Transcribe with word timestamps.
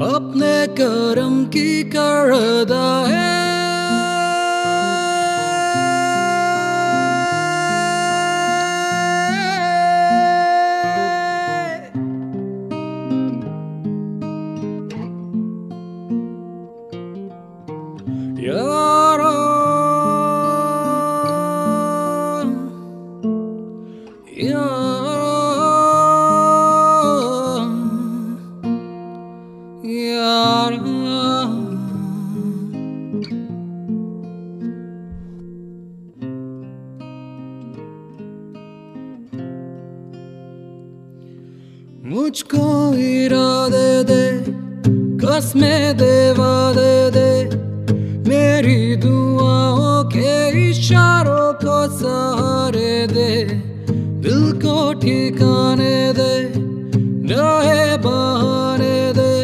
अपने 0.00 0.66
कर्म 0.66 1.44
की 1.44 1.82
करदा 1.84 3.06
है। 3.06 3.39
मुझको 42.30 42.64
इरादे 42.94 43.88
दे, 44.06 44.24
कसमें 45.18 45.96
देवा 45.96 46.50
दे 46.72 46.92
दे। 47.10 47.30
मेरी 48.28 48.96
दुआओं 48.96 50.04
के 50.12 50.34
इशारों 50.60 51.48
को 51.58 51.78
सहारे 51.96 52.92
दे, 53.08 53.32
दिल 54.22 54.44
को 54.62 54.76
ठिकाने 55.02 55.98
दे 56.12 56.30
नए 57.26 57.96
बहाने 57.98 58.94
दे। 59.18 59.34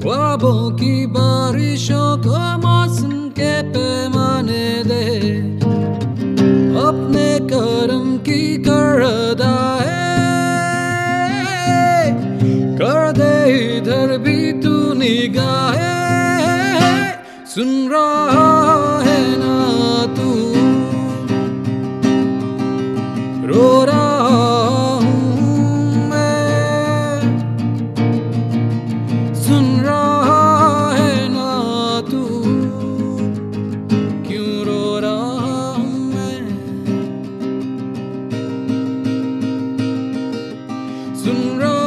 ख्वाबों 0.00 0.62
की 0.80 0.96
बारिशों 1.12 2.10
को 2.24 2.40
मौसम 2.64 3.12
के 3.36 3.52
पैमाने 3.68 4.66
दे, 4.84 5.04
अपने 6.88 7.28
कर्म 7.52 8.16
की 8.24 8.42
करदा 8.58 8.77
निगाहे 14.98 15.96
सुन 17.46 17.70
रहा 17.90 19.02
है 19.02 19.20
ना 19.38 19.54
तू। 20.16 20.30
रो 23.48 23.68
रहा 23.84 24.28
हूँ 24.96 26.08
मैं। 26.10 27.20
सुन 29.34 29.66
रहा 29.80 30.42
है 30.94 31.14
ना 31.28 31.48
तू। 32.10 32.22
क्यों 34.28 34.52
रो 34.66 34.84
रहा 34.98 35.72
हूँ 35.78 35.98
मैं? 36.14 36.38
सुन 41.24 41.40
रहा 41.60 41.77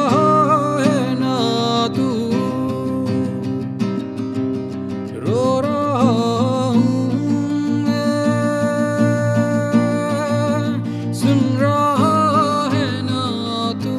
सुन 11.22 11.40
रहा 11.58 12.14
है 12.74 12.86
ना 13.08 13.24
तू 13.84 13.94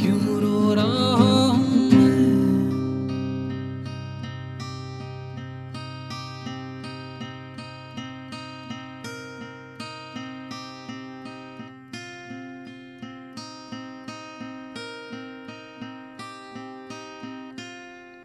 क्यों 0.00 0.36
रो 0.42 0.74
रहा 0.74 1.10
हूँ 1.52 1.68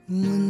मैं 0.09 0.44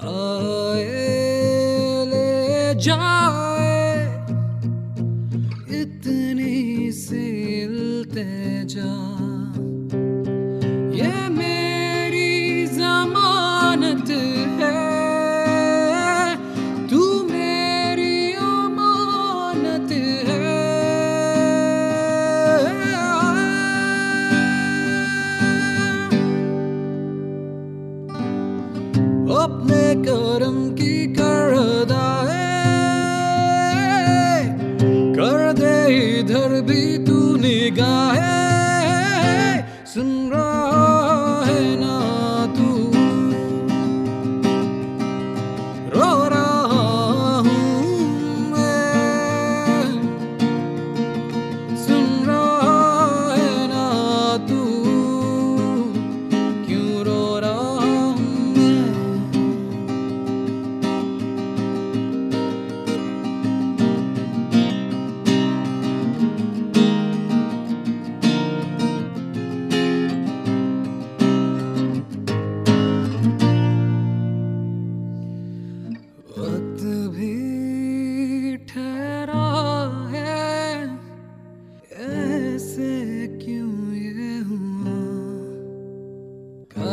आए 0.00 0.84
ले 2.10 2.74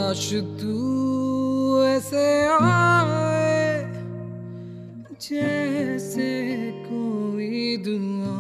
काश 0.10 0.30
तू 0.60 1.84
ऐसे 1.86 2.28
आए 2.52 3.74
जैसे 5.22 6.30
कोई 6.86 7.78
दुआ। 7.86 8.38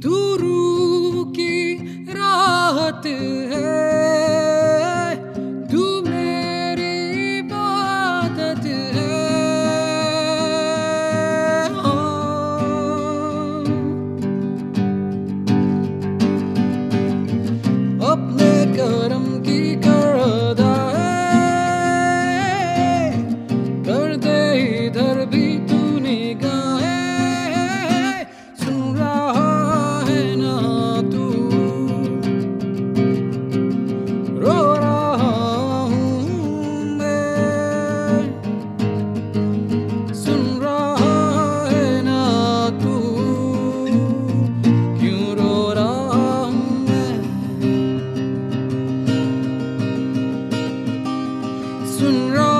तू 0.00 0.14
रू 0.36 1.24
की 1.36 1.56
राहत 2.14 3.06
children 52.04 52.32
run. 52.32 52.53